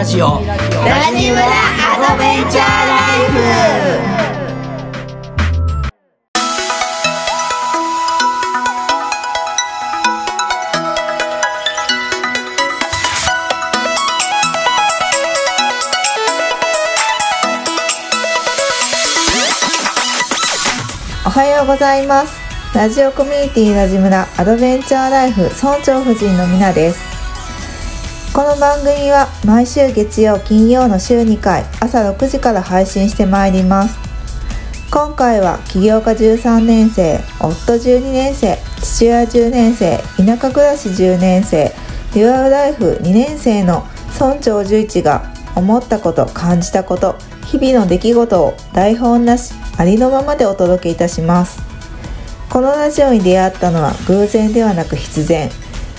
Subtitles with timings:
[0.00, 0.26] ラジオ。
[0.26, 0.56] ラ
[1.14, 3.36] ジムラアドベンチャーライフ
[21.26, 22.40] おはようございます
[22.74, 27.19] ラジオコミュニティラジムラアドベンチャーライフ村長夫人のみなです
[28.32, 33.98] この番組は毎週月曜金曜の週2回朝6時から配信してまいります。
[34.88, 41.72] 今回は起業家13年生夫12年生父親10年生田舎暮らし10年生
[42.14, 45.24] デュアルライフ2年生の村長11が
[45.56, 47.16] 思ったこと感じたこと
[47.46, 51.60] 日々の出来事を台本なしありのままでお届けいたします。
[52.48, 55.50] このラジオに出会ったのは偶然ではなく必然。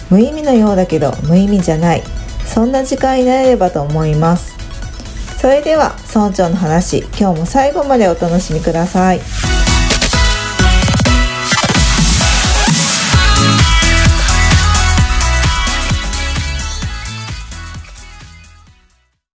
[0.09, 2.03] 無意味のようだけど無意味じゃない。
[2.53, 4.53] そんな時間になれればと思います。
[5.39, 9.19] それでは村長の話今日も最後までお楽しみください。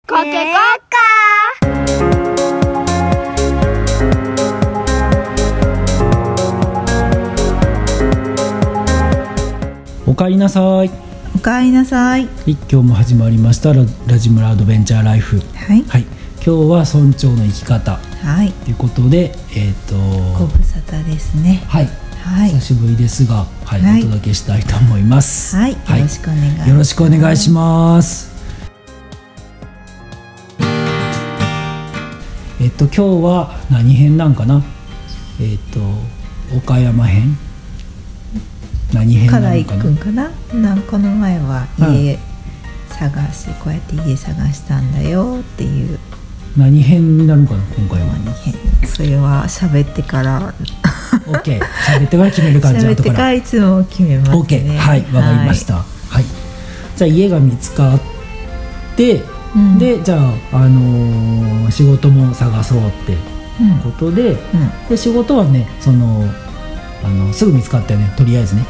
[0.08, 0.54] コケコッ
[0.90, 0.98] カ
[10.08, 10.90] おかえりなさい。
[10.90, 11.11] お
[11.42, 12.28] かえりなさい。
[12.28, 15.42] はい今日も始まりましたララジムラアドベンチャーライフ。
[15.56, 15.84] はい。
[15.84, 16.04] はい。
[16.36, 17.98] 今日は村長の生き方。
[17.98, 18.52] はい。
[18.52, 19.74] ということでえっ、
[20.38, 21.64] ごと無沙汰ですね。
[21.68, 21.90] はい。
[22.24, 22.52] はい。
[22.52, 24.02] 久しぶりですが、はいはい。
[24.02, 25.56] お届けしたいと思います。
[25.56, 25.72] はい。
[25.72, 26.70] よろしくお願いします。
[26.70, 28.32] よろしくお願いします。
[32.62, 34.62] えっと今日は何編なんかな？
[35.42, 35.80] えっと
[36.56, 37.36] 岡山編
[38.94, 39.96] 何編なのかな？
[39.96, 42.20] かななんこの前は家
[42.90, 46.00] 探し、こうやって家探したんだよっていう。
[46.58, 47.64] 何編になるのかな？
[47.78, 48.08] 今回は。
[48.08, 48.54] 何変
[48.88, 50.54] それは喋ってから
[51.26, 52.30] OK 喋ってから。
[52.30, 54.38] 決める感じ喋ってからいつも決めますね。
[54.38, 55.76] OK はいわかりました。
[55.76, 56.26] はい、
[56.98, 58.00] じゃあ家が見つかっ
[58.98, 59.24] て、
[59.56, 59.80] うん。
[59.80, 63.16] でじゃあ、あのー仕事も探そうって
[63.62, 64.38] うんことで,、うん。
[64.90, 66.26] で仕事はねその
[67.04, 68.14] あのすぐ見つかったよね。
[68.18, 68.64] とりあえずね,、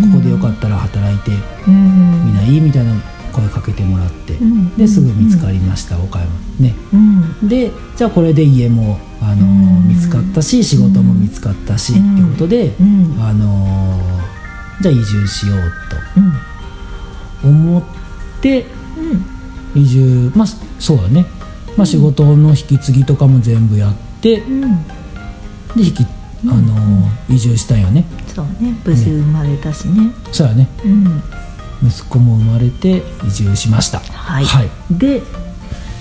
[0.00, 1.30] ここでよかったら働いて
[1.66, 2.56] うんみない？
[2.56, 2.94] いみたいな
[3.32, 6.30] 声かけてもらって、うんですぐ見つかりました、岡山。
[6.58, 6.74] ね。
[6.92, 9.46] うんでじゃあこれで家も、あの
[9.82, 15.58] 見つかったし仕事も見つかったし、うんってことで、うんあのーじゃあ移住しよう
[16.16, 16.32] うん。
[17.42, 17.82] と思っ
[18.40, 18.66] て
[19.74, 19.82] うん。
[19.82, 20.46] 移住まあ
[20.78, 21.26] そうだね、
[21.76, 24.82] まあ、仕事の引き継ぎとかも全部やって、うん。
[25.76, 26.06] で引き、
[26.46, 28.04] あのー移住したんよね。
[28.34, 28.74] そうね。
[28.84, 30.10] 無事生まれたしね。
[30.32, 30.68] そうやね。
[30.84, 31.22] うん。
[31.86, 34.00] 息子も生まれて移住しました。
[34.00, 34.46] はい。
[34.90, 35.22] で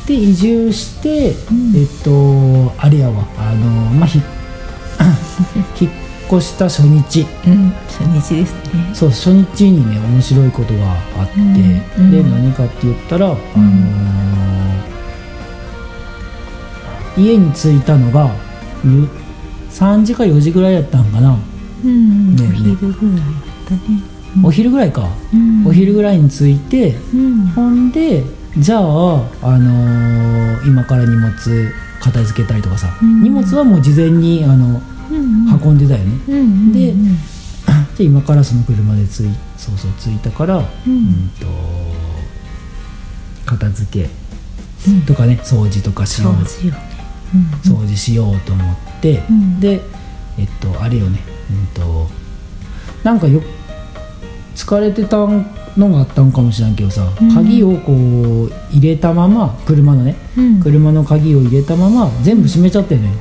[0.07, 1.75] で移住して、ん。
[1.75, 3.25] えっとあれやわ。
[3.37, 4.19] あのまあひ
[5.79, 5.91] 引っ
[6.27, 7.25] 越した初日。
[7.45, 7.73] うん。
[7.87, 8.89] 初日ですね。
[8.93, 11.83] そう初日にね面白いことがあって、うん。
[11.97, 12.11] うん。
[12.11, 13.99] で何かって言ったら、あのー
[17.17, 18.29] 家に着いたのが
[18.85, 19.07] ゆ
[19.71, 21.37] 3時か4時ぐらいやったんかな、
[21.83, 22.35] うん。
[22.35, 24.01] ねお昼ぐらいだったね。
[24.43, 25.67] お昼ぐらいか、うん。
[25.67, 27.45] お昼ぐらいに着いてうん。
[27.47, 28.23] ほんで
[28.57, 31.31] じゃあ、あのー今から荷物
[32.01, 33.23] 片付けたりとかさ、うん。
[33.23, 34.81] 荷物はもう事前にあの
[35.11, 37.15] うん運んでたよね、うんでうん。
[37.95, 40.59] で 今からその車で着いそうそう着いたから、う
[40.89, 41.29] ん。
[41.39, 41.45] と
[43.45, 44.09] 片付け
[44.89, 45.01] うん。
[45.03, 46.33] とかね掃除とかしよう。
[46.33, 46.98] 掃除よね
[47.63, 49.59] 掃除しようと思って、うん。
[49.59, 49.81] で
[50.37, 51.19] えっとあれよね。
[51.49, 52.07] うんと
[53.03, 53.41] なんかよ
[54.55, 55.17] 疲れてた
[55.77, 57.33] のがあったんかもしれんけどさ、うん。
[57.33, 60.59] 鍵をこう入れたまま車のねうん。
[60.59, 63.11] 車の鍵を入れたまま全部閉めちゃってね。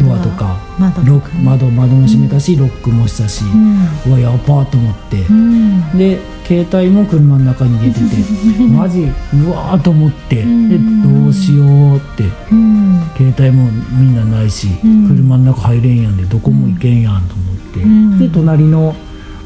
[0.00, 1.02] ドアとか窓
[1.42, 3.88] 窓窓も閉めたし、ロックもしたし、うん。
[4.06, 5.98] うわやばーと思って、うん。
[5.98, 10.68] で携帯も車の中に入れててマジうわーと思って、うん。
[10.70, 12.24] でどうしようって。
[12.50, 13.02] うん。
[13.18, 15.08] 携帯もみんなないし、うん。
[15.08, 18.18] 車の中入れんやんでどこも行けんやんと思って、うん。
[18.18, 18.94] で隣の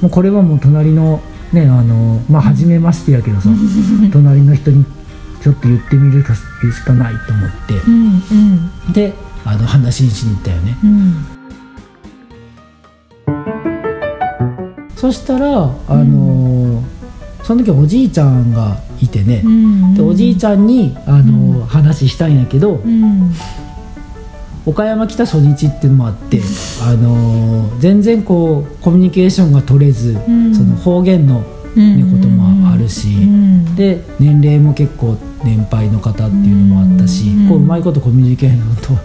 [0.00, 1.20] もうこれはもう隣の
[1.52, 3.48] ねあのまあ初めましてやけどさ
[4.12, 4.84] 隣の人に
[5.42, 6.34] ちょっと言ってみるし
[6.84, 7.74] かないと思って。
[7.78, 8.22] うん。
[8.86, 8.92] うん。
[8.92, 9.12] で
[9.44, 10.76] あの話しに行ったよね。
[10.84, 11.26] うん。
[15.02, 16.61] そしたらあの、
[17.52, 19.94] その時おじいちゃんがいてね、うん。
[19.94, 23.30] でおじいちゃんにあの、話したんやけど、うん。
[24.64, 26.40] 岡山来た初日っていうのもあって、
[26.82, 30.54] あのー全然こうコミュニケーションが取れず、ん。
[30.54, 31.40] その方言の、
[31.76, 32.16] ねうん。
[32.16, 33.74] こともあるし、うん。
[33.76, 37.48] でで年齢も結構年配の方っていうのもあったし、うん。
[37.50, 39.02] こううまいことコミュニケーションと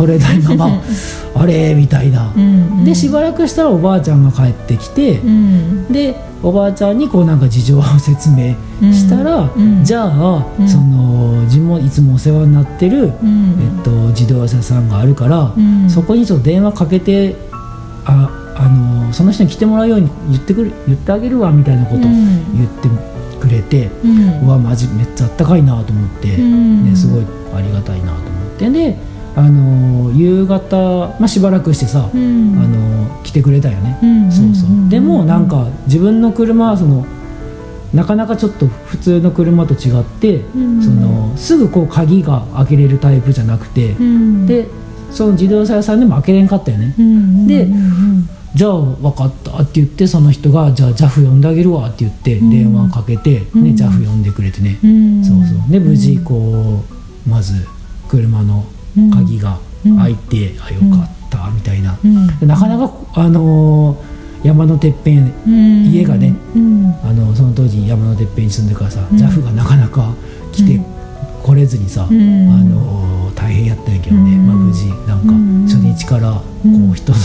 [0.00, 0.82] 取れないまま
[1.34, 2.84] あれみたいな、うん。
[2.84, 5.92] でしばらくしたらおばあちゃんが帰ってきて、うん。
[5.92, 8.54] でおばあちゃんにこうなんか事情を説明
[8.92, 9.84] したら、うん。
[9.84, 10.68] じゃあ、うん。
[10.68, 13.76] その地元いつもお世話になってる、うん。
[13.76, 15.90] えっと、自動車屋さんがあるから、うん。
[15.90, 17.36] そこにちょっと電話かけて
[18.06, 22.56] ああのその人に来てもらうように言ってくる言ってあげるわみたいなことをうん。
[22.56, 22.88] 言って
[23.38, 24.46] くれて、うん。
[24.46, 26.84] うわマジめっちゃあったかいなと思って、うん。
[26.86, 27.24] ね、すごい
[27.54, 30.76] ありがたいなと思ってであの夕方、
[31.18, 32.58] まあ、しばらくしてさ、うん。
[32.58, 34.72] あの来てくれたよね、うんそうそう、う。
[34.72, 37.06] んでもなんか自分の車はその
[37.94, 40.82] なかなかちょっと普通の車と違って、ん。
[40.82, 44.46] そのすぐこう鍵が開けれるタイプじゃなくて、うん。
[44.46, 44.66] で
[45.10, 52.50] その自動車屋さんでも開けれんかったよね、うんでうんじゃあ分かったって言ってその人が「じゃあ JAF 呼んであげるわ」って言ってん。
[52.50, 53.62] 電話かけて、うん。
[53.64, 55.24] ね JAF 呼んでくれてね、うん。
[55.24, 55.70] そうそう。
[55.70, 56.82] で無事こ
[57.26, 57.54] うまず
[58.08, 58.64] 車の
[59.12, 59.58] 鍵が
[59.98, 61.98] 開いて、あよかったみたいな、
[62.42, 64.10] なかなかあのー
[64.42, 65.84] 山のてっぺんうん。
[65.92, 66.94] 家がねうん。
[67.04, 69.18] あのその当時山のてっぺんに住んでるからさ、うん。
[69.18, 70.14] JAF がなかなか
[70.50, 70.80] 来て
[71.42, 72.50] これずにさ、うん。
[72.50, 74.46] あのー大変やったんやけどね、うん。
[74.46, 75.66] まあ、無事なんかうん。
[75.68, 76.42] 初日からこ
[76.90, 77.18] う人の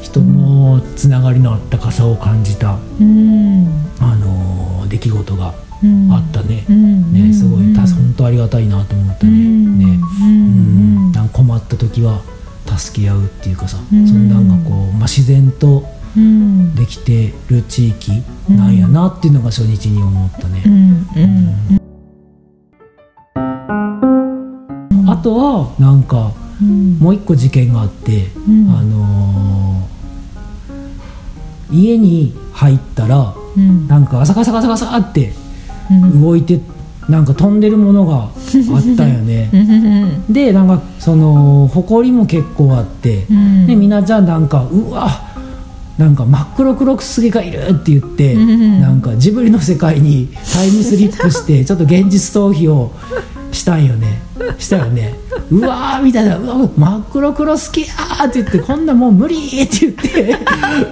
[0.00, 3.66] 人のつながりのあったかさを感じた、うん。
[4.00, 5.69] あのー出来事がうん
[6.12, 7.12] あったね、うん。
[7.12, 7.74] ねすごい。
[7.74, 9.78] 本当ありがたいなと思ったね、うん。
[9.78, 11.08] ね、ううん。
[11.08, 12.20] んなんか困った時は
[12.76, 14.06] 助け合うっていうかさ、うん。
[14.06, 16.74] そんなんがこう、まあ、自然とうん。
[16.74, 20.62] できてる地域なんやなっていうのが初日に思ったね、
[25.06, 26.98] あとはなんかうん。
[26.98, 28.70] もう一個事件があって、うん。
[28.70, 29.90] あのー
[31.72, 33.86] 家に入ったらうん。
[33.86, 35.49] なんかガサガサガサガサってうん
[36.20, 36.60] 動いて
[37.08, 39.50] なんか飛んでるものがあったよね。
[39.52, 40.32] うん。
[40.32, 43.66] でなんかその埃も結構あって、うん。
[43.66, 45.08] でみなちゃんなんかうわ
[45.98, 48.80] なんか真っ黒クロクスがいるって言って、うん。
[48.80, 52.92] なんかジブリの世界にタイムスリップして ちょっと現実逃避を
[53.50, 54.22] したんよね。
[54.58, 55.14] したよね。
[55.50, 56.36] うわーみたいな。
[56.36, 60.36] うわ真っ黒クロスキやーって言ってこんなもう無理って言って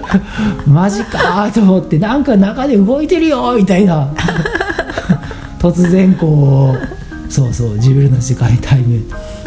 [0.67, 4.13] マジかーと思ってなんか中で動いてるよみたいな
[5.59, 9.03] 突然こうそうそうジブリの世界タイム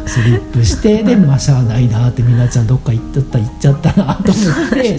[0.07, 4.99] スリップして でまあしゃあないなってみなちゃんどっか行っちゃった行っちゃったなと思って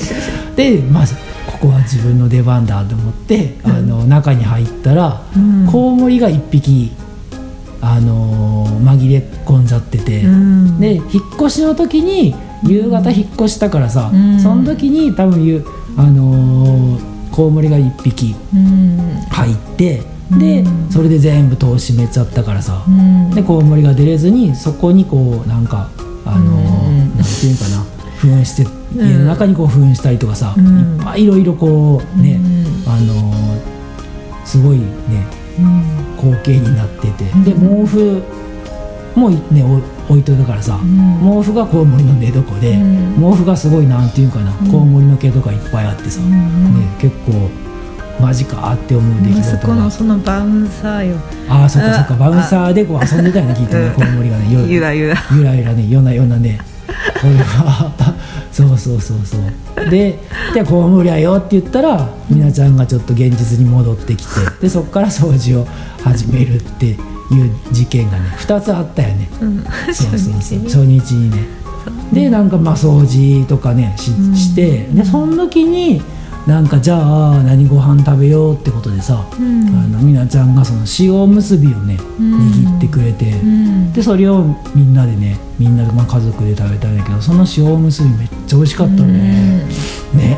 [0.55, 1.05] でまあ
[1.45, 5.65] ここは自分の出番だと思ってあの中に入ったら、うん。
[5.65, 6.91] コウモリが一匹
[7.81, 10.79] あのー紛れ込んじゃってて、うん。
[10.79, 11.05] で引っ
[11.37, 14.39] 越しの時に夕方引っ越したからさ、うん。
[14.41, 15.65] その時に多分ゆ
[15.95, 16.99] あのー
[17.31, 18.99] コウモリが一匹うん。
[19.29, 20.01] 入って
[20.37, 23.31] で、うんそれで全部戸を閉めちゃったからさ、うん。
[23.31, 25.89] でコウモリが出れずにそこにこうなんか
[26.23, 26.97] あのーうん。
[26.99, 27.83] なんていうかな。
[28.19, 28.63] 噴して
[28.95, 29.09] うん。
[29.09, 30.97] 家の中にこう噴したりとかさ、うん。
[30.97, 32.91] いっぱいいろいろこうね、うん。
[32.91, 34.85] あのーすごいね
[35.59, 35.83] うん。
[36.17, 37.43] 光景になってて、ん。
[37.43, 38.21] で毛布
[39.15, 41.19] もねお置いといたからさ、ん。
[41.21, 43.31] 毛布がコウモリの寝床で、うん。
[43.31, 46.29] 毛布がすごいなんていうかな、コウモリの毛とかいっぱいあってさ、ん。
[46.29, 47.49] ね、結構
[48.19, 49.59] マジかって思う出来息事が。
[49.59, 51.17] 子のそのバウンサーよ。
[51.49, 52.13] ああそっかそっか。
[52.13, 56.59] あバウンサーでこう遊んでたよねきっとねうんコウモリがねよゆらゆらゆらゆらね夜な夜なね。
[57.21, 57.91] これは
[58.51, 59.89] そうそうそうそう。
[59.89, 60.19] で
[60.53, 65.67] 「じゃあコウモリやよ」って言ったらみなちゃんがちょっと現実に戻ってきて でそっから掃除を
[66.03, 66.97] 始めるっていう
[67.71, 69.27] 事件がね2つあったよね。
[69.41, 70.33] うんそうそうそう。
[70.33, 71.37] 初日に初日にね。
[72.13, 76.01] でなんかまあ掃除とかねししてでその時に
[76.47, 79.67] なんかじゃあ何ご飯食べようってことでさ、うん。
[79.69, 82.49] あのみなちゃんがその塩むすびをねうん。
[82.49, 83.93] 握ってくれて、うん。
[83.93, 84.43] でそれを
[84.75, 89.65] みんなでねみんなで、まあ、家族で食べたんだけどその塩むすびめっちゃ美味しかったね、
[90.13, 90.31] ね。
[90.31, 90.37] よ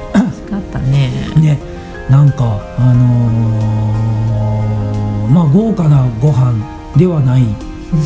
[0.50, 1.12] かったね。
[1.42, 1.60] ね。
[2.10, 3.76] なんかあのー
[5.28, 6.54] まあ豪華なご飯
[6.96, 7.44] ではない。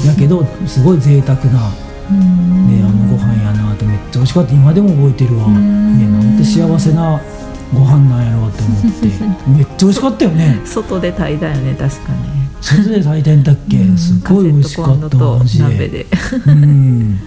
[0.05, 1.71] やけどすごい贅沢な、
[2.11, 2.67] うん。
[2.67, 4.53] ね、あのご飯やなってめっちゃ美味しかった。
[4.53, 5.97] 今でも覚えてるわ、ん。
[5.97, 7.19] ね、なんて幸せな
[7.73, 9.07] ご飯なんやろうって思って。
[9.49, 10.61] めっちゃ美味しかったよね。
[10.65, 12.39] 外で炊いたよね確かに。
[12.61, 13.97] 外で炊いてんだっけ、うん。
[13.97, 16.05] すごい美味しかったマジで鍋で。
[16.47, 17.13] うん。
[17.13, 17.19] ね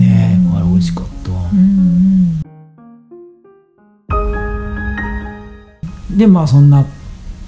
[0.00, 0.56] えうん。
[0.56, 1.30] あれ美味しかった。
[1.30, 2.40] わうん。
[6.16, 6.84] でまあそんな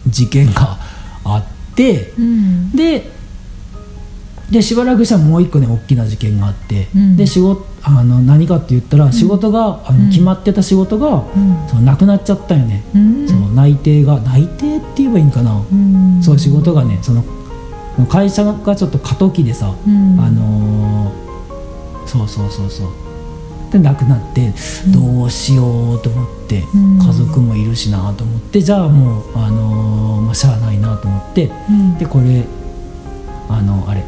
[0.07, 0.79] 事件が
[1.25, 2.13] あって。
[2.19, 2.71] うん。
[2.73, 3.11] で
[4.51, 7.17] でしばらくしたらもう一個ね大きな事件があって、うん。
[7.17, 11.69] で仕事あの何かって言ったら仕事が、あの決まってた仕事が、うん。
[11.69, 13.29] そのなくなっちゃったよね、うん。
[13.29, 16.23] その内定が内定って言えばいいんかな、うん。
[16.23, 17.23] そう仕事がねその
[18.09, 20.19] 会社がちょっと過渡期でさ、うん。
[20.19, 21.25] あのー
[22.07, 22.89] そうそうそうそう。
[23.71, 24.53] で亡くなって
[24.89, 26.99] どうしようと思って、うん。
[26.99, 31.99] 家族もいるしなと思ってじゃあもう、あのーまあ、しゃあないなと思ってうん。
[31.99, 32.45] でこれ
[33.51, 34.03] あのあれ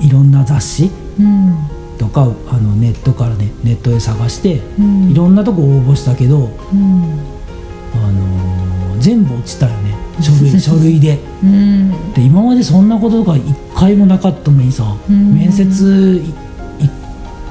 [0.00, 5.10] いろんな雑誌うんとかあのネットからねネットで探して、うん。
[5.10, 6.38] いろんなとこ応募したけど、
[6.72, 7.20] うん。
[7.94, 8.48] あのー
[9.00, 9.94] 全部落ちたよね。
[10.20, 11.18] 書類書類で。
[11.42, 12.12] うん。
[12.14, 15.34] で今までそんなことが一回もなかったのにさ、うん。
[15.34, 16.22] 面接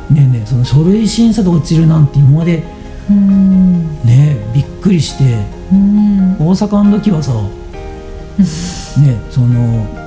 [0.09, 2.63] ねえねえその書類審査で落ちるなんて今まで
[3.09, 4.03] うん。
[4.03, 5.45] ねびっくりして。
[5.71, 6.33] うん。
[6.39, 7.33] 大阪の時はさ
[9.01, 10.06] ねえその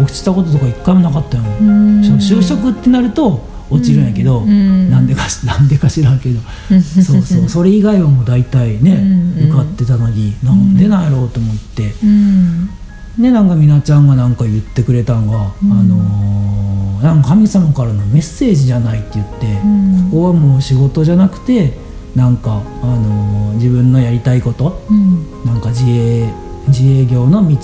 [0.00, 2.00] 落ちたこととか一回もなかったよ、うん。
[2.00, 4.90] 就職ってなると落ちるんやけど、うん。
[4.90, 7.48] なんでかし なんでか知らんけど、うんそうそう。
[7.48, 8.92] それ以外はもう大体ね、
[9.38, 11.94] うん受かってたのになんでなんやろうと思って。
[12.02, 12.68] うん。
[13.18, 15.72] でなんかみなちゃんがなんか言ってくれたんが、うん。
[15.72, 20.08] あのーなんか神様からのメッセージじゃないって言って、うん。
[20.10, 21.76] ここはもう仕事じゃなくて
[22.16, 25.24] なんか、あのー自分のやりたいことうん。
[25.44, 26.28] なんか自営
[26.68, 27.56] 自営業の道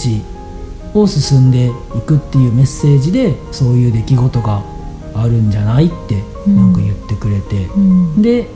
[0.95, 4.63] を進んでいくっていうメッセージでそういう出来事が
[5.15, 6.57] あるんじゃないってうん。
[6.57, 8.23] なんか言ってくれて、うん。
[8.23, 8.49] で、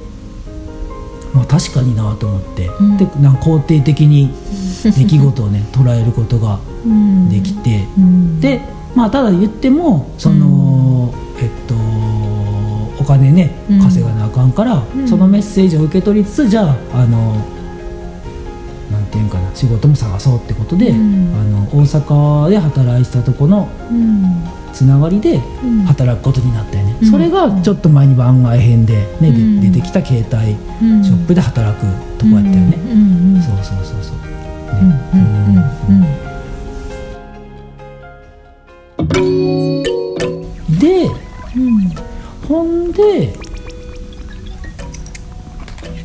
[1.35, 2.97] まあ、確かになと思って、うん。
[2.97, 4.33] でなんか肯定的に
[4.83, 7.29] 出来事をね 捉えることがうん。
[7.29, 7.87] できて。
[7.99, 8.41] うん。
[8.41, 8.61] で
[8.95, 11.75] まあただ言ってもその、えっと
[13.01, 13.81] お金ねうん。
[13.81, 15.09] 稼がなあかんから、うん。
[15.09, 17.37] そのメッセージを受け取りつつじゃああの
[19.15, 23.69] ていうんかな仕事も探そうってことで、うんあの大阪で働いてたとこの
[24.73, 25.39] つながりで
[25.87, 30.57] 働くことになったよね、うんそれがちょっと前に番外編で、ね出てきた携帯
[31.05, 31.87] ショップで働く
[32.19, 32.77] とこやったよね、
[33.41, 34.17] そうそうそうそう、
[40.81, 41.09] で
[42.49, 43.33] ほんで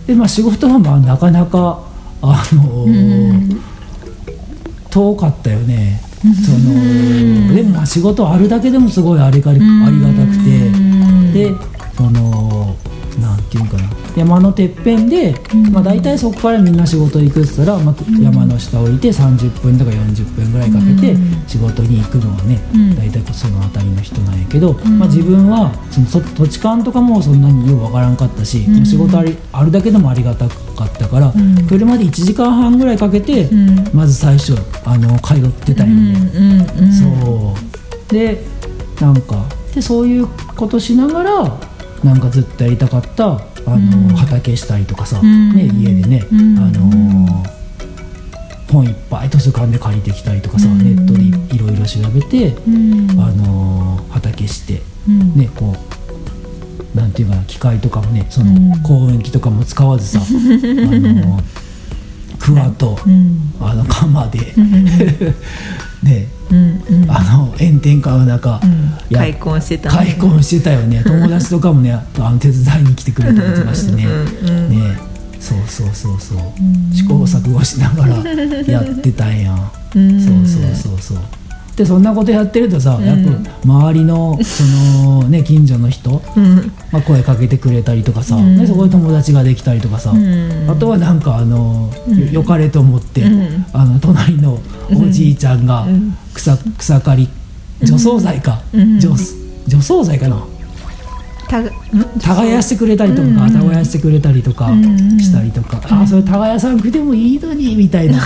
[0.06, 1.89] で、まあ、仕事はまあなかなか
[2.22, 3.62] あのーうん。
[4.90, 6.02] 遠かったよね。
[6.22, 10.68] そのでもまあ仕事あるだけでもすごいありがありがたくて。
[10.68, 11.34] うん。
[11.34, 11.54] で
[11.96, 12.76] その
[13.20, 13.90] なんていうんかな。
[14.16, 15.72] 山のてっぺんで、うん。
[15.72, 21.48] まあ、大体そこからみんな仕事行くっつったら、まあ、山の下降りて30分とか40分ぐらいかけてうん。
[21.48, 22.96] 仕事に行くのはね、うん。
[22.96, 25.00] 大体その辺りの人なんやけど、ん。
[25.00, 28.86] まあ、自分はそのそ土地勘とかもそんなにようわからんかったし、うん。
[28.86, 30.48] 仕事ありあるだけでもありがた
[30.80, 31.68] かったから、ん。
[31.68, 33.90] 車で1時間半ぐらいかけて、うん。
[33.94, 34.56] まず最初
[34.86, 36.32] あの通ってたんよね。
[36.34, 36.94] うんうん。
[36.94, 37.56] そ
[38.10, 38.14] う。
[38.14, 38.42] で
[39.02, 39.46] なんか
[39.76, 41.60] でそういうことしながら
[42.04, 44.16] なんかずっとやりたかったあの、うん。
[44.16, 45.56] 畑したりとかさ、うん。
[45.56, 46.58] ね、家でね、うん。
[46.58, 47.44] あの
[48.72, 50.78] 本いっぱい図書館で借りてきたりとかさ、うん。
[50.80, 53.12] ネットでいろいろ調べて、うん。
[53.20, 55.36] あの畑して、うん。
[55.36, 55.99] ねこう
[57.00, 58.84] なんていうかな機械とかもねそのうん。
[58.84, 61.42] 耕運機とかも使わずさ、 あの
[62.38, 63.54] クワと、うん。
[63.62, 64.86] あの鎌で、うん。
[66.04, 67.12] ねうんうん。
[67.12, 68.92] あの炎天下の中、うん。
[69.10, 71.04] や開墾してた開墾してたよね。
[71.06, 74.06] 友達とかもねあの手伝いに来てくれたりとかしてね。
[74.06, 75.00] ね。
[75.40, 76.94] そうそうそうそう、ん。
[76.94, 78.16] 試行錯誤しながら
[78.68, 79.56] やってたんや、
[79.96, 80.22] うん。
[80.22, 81.18] そうそうそうそう
[81.80, 83.06] でそんなことやってるとさ、ん。
[83.06, 84.64] やっぱ周りのそ
[85.08, 86.74] のね 近所の人、うん。
[86.92, 88.58] まあ、声かけてくれたりとかさ、うん。
[88.58, 90.70] でそこで友達ができたりとかさ、うん。
[90.70, 93.66] あとはなんかあの、よよかれと思って、うん。
[93.72, 94.60] あの隣の
[94.92, 96.14] おじいちゃんがうん。
[96.34, 97.30] 草草刈り
[97.82, 99.00] 除草剤か、うん。
[99.00, 99.16] 除
[99.66, 100.36] 除草剤かな
[101.50, 103.36] 耕してくれたりとか、うん。
[103.36, 108.20] 耕してくれたりとかうんしたりとか、ああそれ耕さなくてもいいのにみたいな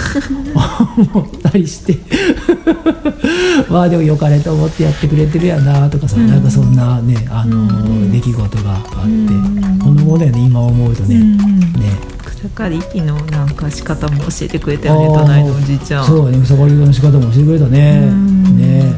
[1.14, 1.98] 思ったりして。
[3.70, 9.80] まあでもよかれと思ってやってくれてるやなとかさ、なんかそんなねあのー出来事があって、うん。
[9.80, 11.38] このものよね今思うとね、うん。
[11.38, 12.14] ね。
[12.26, 16.06] 草刈り機のなんか仕方も教えてくれたよね隣のおじいちゃん。
[16.06, 18.10] そうね草刈りの仕方も教えてくれたね。
[18.12, 18.58] うん。
[18.58, 18.94] ね。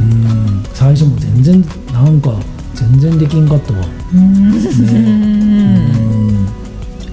[0.00, 0.64] うん。
[0.72, 2.30] 最初も全然なんか
[2.76, 3.86] 全然できんかったわ。
[4.14, 4.52] うん。
[4.52, 4.58] ね。
[5.98, 6.44] うん。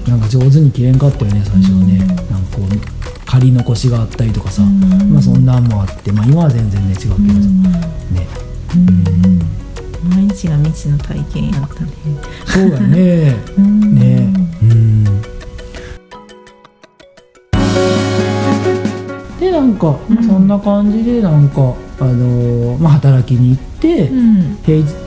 [0.06, 2.68] なんか上手に切れんかったよね最初はね、なんかこう
[3.24, 4.80] 刈り残しがあったりとかさ、うん。
[5.12, 6.12] まあそんなんもあって。
[6.12, 7.16] まあ今は全然ね違うけどさ、
[8.12, 8.28] ね。
[10.10, 11.90] 毎日が未知の体験やったね。
[12.44, 13.34] そうだね。
[13.56, 13.94] うん。
[13.94, 14.32] ね。
[14.62, 15.04] うん。
[19.40, 24.58] でなんか、そんな感じでなんかあのーまあ働きに行って、うん。
[24.62, 25.03] 平日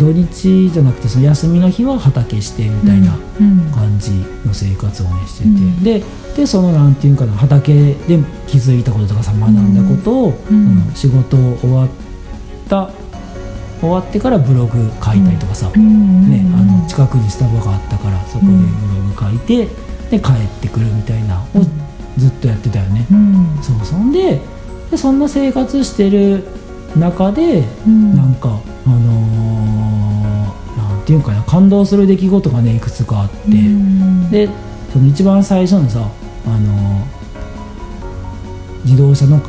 [0.00, 4.12] 土日じゃなくてその休みの日は畑してみたいなうん感じ
[4.46, 5.84] の生活をねしてて、うん。
[5.84, 6.02] で
[6.34, 11.88] でそのなんていうかな畑で気づいたこととかさ学んだことを、うんあの仕事終わっ
[12.68, 12.90] た
[13.80, 19.66] 終わってからブログ書いたりとかさ、うんね、あの近くにスタバがあったからそこでブログ書いて、
[20.10, 21.60] で帰ってくるみたいなを
[22.18, 23.06] ずっとやってたよね。
[23.10, 23.58] うん。
[23.62, 24.40] そうそんで
[24.90, 26.44] でそんな生活してる
[26.96, 28.16] 中で、うん。
[28.16, 29.49] なんかあのー
[31.10, 34.30] ていうかな感動する出来事がねいくつかあって、うん。
[34.30, 34.48] で
[34.92, 36.08] その一番最初のさ、
[36.46, 37.20] あのー
[38.82, 39.42] 自動車の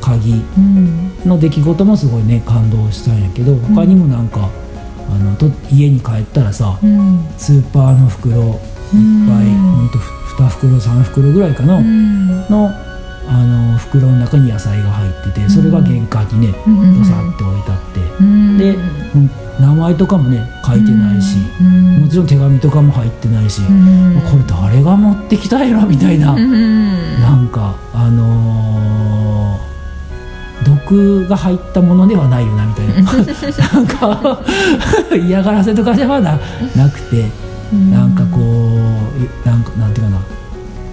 [0.00, 1.12] 鍵うん。
[1.26, 4.48] の出来事もすごいね感動したんやけど他にもなんか、
[5.10, 7.26] あのと家に帰ったらさ、うん。
[7.36, 9.08] スーパーの袋いっぱい、うん。
[9.10, 12.48] ほんと2袋3袋ぐらいかな、うん。
[12.48, 12.70] の
[13.28, 16.98] あの袋の中に野菜が入っててそれが玄関にねうん。
[17.00, 18.56] ドサって置いてあって、うん。
[18.58, 22.02] でうん名前とかもね書いてないし、うん。
[22.02, 24.20] もちろん手紙とかも入ってないし、うん。
[24.30, 27.20] これ誰が持ってきたんやろみたいな、うん。
[27.20, 29.68] なんかあのー
[30.64, 32.94] 毒が入ったものではないよなみたいな。
[32.94, 34.42] なんか
[35.16, 36.38] 嫌がらせとかではな
[36.76, 37.26] なくて
[37.72, 40.20] なんかこういなんかなんていうかな。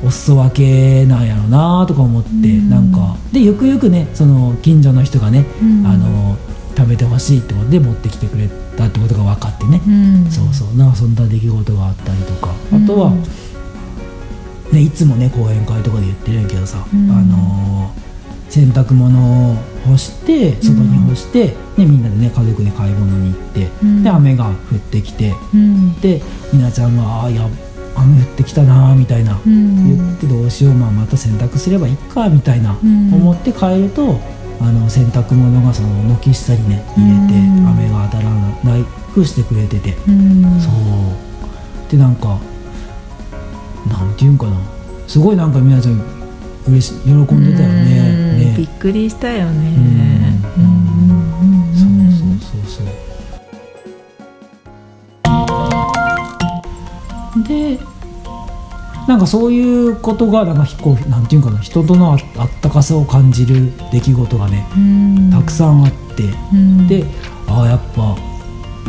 [0.06, 2.70] お裾分けなんやろうなとか思って、うん。
[2.70, 3.16] なんか。
[3.34, 5.88] でゆくゆくねその近所の人がね、うん。
[5.88, 6.38] あの
[6.76, 10.32] 食べてほしいってことで持ってきてくれたってことが分かってね、うん。
[10.32, 10.76] そうそう。
[10.78, 12.54] なんかそんな出来事があったりとか。
[12.74, 13.12] あとは、
[14.72, 17.12] ね、いつもね講演会とかで言ってるんやけどさ、うん。
[17.12, 18.06] あのー
[18.48, 19.56] 洗濯物を
[19.86, 24.04] 干して外に干して、ね、みんなでね家族で買い物に行って、うん。
[24.04, 26.00] で雨が降ってきてうん。
[26.00, 26.22] で
[26.54, 27.50] みなちゃんが「あーいや
[27.96, 29.98] 雨降ってきたな」みたいな、うん。
[29.98, 33.14] 言ってどうしよう、まあ、また洗濯すればいいかみたいな、うん。
[33.14, 34.20] 思って帰ると
[34.60, 37.68] あの洗濯物がその軒下にね入れて、うん。
[37.70, 38.30] 雨が当たら
[38.64, 39.94] ないくしてくれてて。
[40.08, 40.60] うん。
[40.60, 40.72] そう。
[41.92, 42.40] でなんか
[43.88, 44.58] なんていうんかな。
[45.08, 46.02] すごいなんかみなちゃん
[46.68, 48.34] 嬉し喜んでたよね。
[48.34, 48.40] うん。
[48.40, 48.56] ね。
[48.58, 49.76] びっくりしたよね。
[50.56, 50.82] そううん。
[51.76, 51.86] そ
[52.26, 52.86] うそうそう。
[57.48, 57.78] で
[59.08, 65.30] なんかそういうことがなんかこうなんていうかな人とのああったかさを感じる出来事がねうん。
[65.32, 66.88] たくさんあって、うん。
[66.88, 67.06] で
[67.48, 68.16] ああやっぱ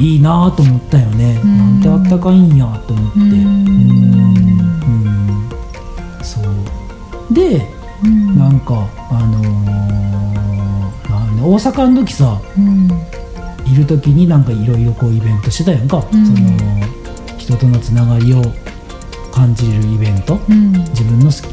[0.00, 1.58] いいなと思ったよね、うん。
[1.58, 3.18] なんてあったかいんやと思って。
[3.20, 3.28] うん。
[3.28, 3.30] う
[5.42, 5.48] ん。
[6.22, 6.44] そう。
[7.34, 7.66] で
[8.04, 8.38] うん。
[8.38, 9.46] なんかあのー
[11.10, 12.88] なん大阪の時さうん。
[13.66, 16.26] いる時になんかいろいろこうイベントしてたやんか、うん。
[16.26, 16.38] その
[17.36, 18.42] 人とのつながりを
[19.36, 20.40] 感じれるイベント？
[20.48, 20.72] うん。
[20.72, 21.44] 自分の好き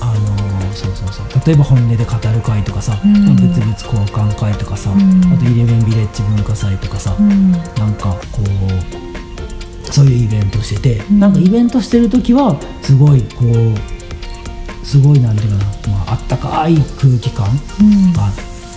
[0.00, 1.26] あのーそうそうそう。
[1.46, 3.12] 例えば本音で語る会とかさ、うん。
[3.24, 5.32] まあ物々交換会とかさ、うん。
[5.32, 7.52] あとイレブンビレッジ文化祭とかさ、うん。
[7.52, 11.20] なんかこうそういうイベントしてて、うん。
[11.20, 17.46] なんかイベントしてる時はすごいこうすごいなんていうかな、まああったかい空気感
[17.80, 18.12] うん。
[18.12, 18.28] が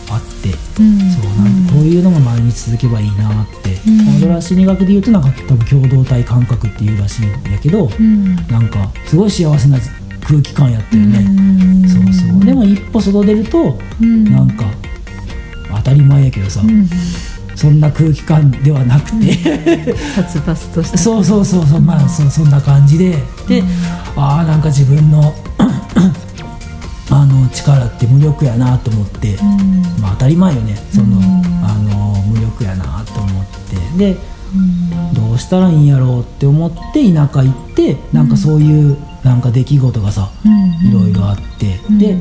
[0.09, 0.49] あって、
[0.81, 1.11] うん。
[1.11, 4.17] そうなんかこういうのが毎日続けばいいなって、うん。
[4.17, 8.35] アドラー心理学で言うとなんか多分共同体感覚っていうらしいんやけど、うん。
[8.47, 9.77] なんかすごい幸せな
[10.21, 11.21] 空気感やったよね、う
[11.85, 11.87] ん。
[11.87, 12.45] そうそう。
[12.45, 14.23] でも一歩外出ると、うん。
[14.25, 14.65] なんか
[15.75, 16.89] 当たり前やけどさ、うん。
[17.55, 19.33] そんな空気感ではなくて、
[20.15, 20.97] 殺伐とした。
[20.97, 21.79] そうそうそうそう。
[21.79, 23.11] まあそうそんな感じで。
[23.47, 23.63] で、
[24.17, 25.33] ああなんか自分の
[27.15, 30.01] あの力って無力やなと思って、うん。
[30.01, 31.23] まあ当たり前よねその、うん。
[31.63, 33.45] あの無力やなと思っ
[33.97, 34.13] て。
[34.13, 34.17] で
[34.53, 35.13] うん。
[35.13, 40.89] どうしたらいいんやろうって思って田舎行ってなんかそういうなんか出来事がさうん。
[40.89, 41.97] いろいろあって、うん。
[41.97, 42.17] で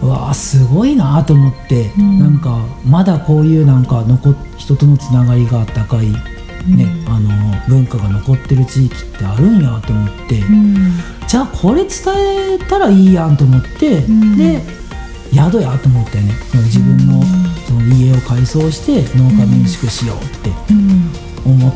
[0.00, 2.18] うわあすごいなと思って、うん。
[2.20, 7.30] なんかまだこういうなんか残っ人とのつながりが高い、ねあの
[7.68, 11.90] 文化が残ってる地域ってあるんやと思って、うんじゃあこれ伝
[12.54, 14.36] えたらいいやんと思って、ん。
[14.36, 14.60] で
[15.32, 16.32] 宿やと思ってね。
[16.50, 17.22] その自分の
[17.68, 21.12] その家を改装して農家民宿しようってうん。
[21.52, 21.72] 思っ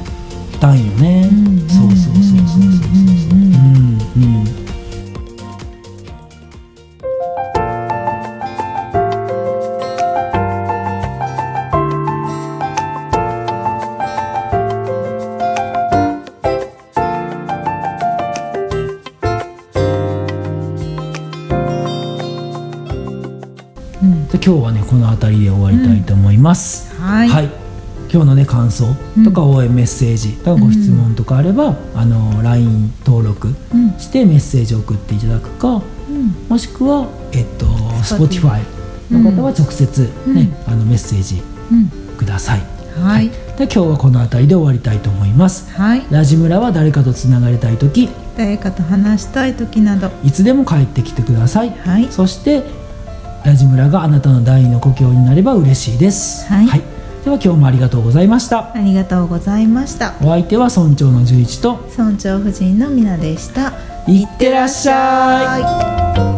[0.59, 1.69] たんよね、うん。
[1.69, 3.39] そうそうそうそうそうそう。
[3.39, 3.99] うん。
[4.17, 4.64] うん
[24.47, 27.29] 今日はねこの辺りで終わりたいと思います、はい。
[28.13, 28.85] 今日のね感想
[29.25, 33.99] とか応援メッセージとかご質問とかあれば、あの LINE 登録うん。
[33.99, 36.47] してメッセージを送っていただくかうん。
[36.47, 38.61] もしくは、えっと、Spotify
[39.11, 42.17] の方は直接、ねあのメッセージうん。
[42.19, 42.61] ください、
[43.01, 43.31] はい。
[43.31, 45.73] で今日はこの辺りで終わりたいと思います。
[45.73, 46.05] はい。
[46.11, 50.11] ラジ村は誰かとつながりたい時誰かと話したい時など。
[50.23, 51.71] いつでも帰ってきてください。
[51.71, 52.09] はい。
[52.13, 52.84] そして
[53.45, 56.47] ラジ村があなたの第二の故郷になれば嬉しいです。
[56.47, 56.67] はい。
[57.25, 58.75] では今日もありがとうございました。
[58.75, 60.15] ありがとうございました。
[60.23, 61.77] お相手は村長の十一と。
[61.97, 63.73] 村長夫人の皆でした。
[64.07, 66.34] いってらっしゃい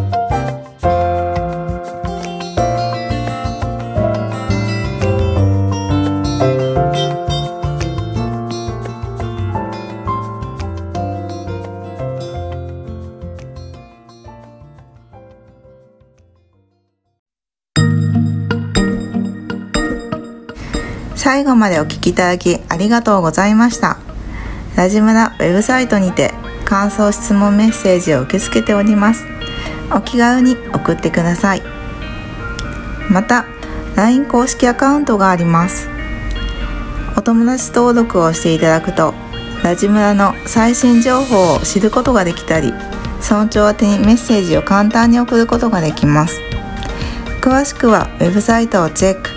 [21.57, 23.97] までお聞きいただきありがとうございました。
[24.75, 26.31] ラジムラウェブサイトにて
[26.63, 29.25] 感想質問メッセージを受け付けております。
[29.91, 31.63] お気軽に送ってください。
[33.09, 33.45] また
[33.95, 35.89] LINE 公式アカウントがあります。
[37.15, 39.13] お友達登録をしていただくと
[39.63, 42.71] ラジムラの最新情報を知ることができたり
[43.27, 46.39] 村長宛てにメッセージを簡単に送ることができます。
[47.41, 49.36] 詳しくはウェブサイトをチェック。